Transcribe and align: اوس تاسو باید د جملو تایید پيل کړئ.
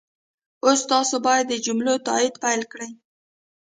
اوس 0.65 0.79
تاسو 0.91 1.15
باید 1.27 1.45
د 1.49 1.53
جملو 1.65 1.93
تایید 2.07 2.35
پيل 2.43 2.61
کړئ. 2.71 2.91